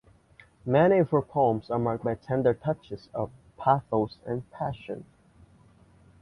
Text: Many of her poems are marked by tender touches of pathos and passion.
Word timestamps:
Many 0.65 0.97
of 0.97 1.11
her 1.11 1.21
poems 1.21 1.69
are 1.69 1.77
marked 1.77 2.03
by 2.03 2.15
tender 2.15 2.55
touches 2.55 3.07
of 3.13 3.29
pathos 3.55 4.17
and 4.25 4.49
passion. 4.49 5.05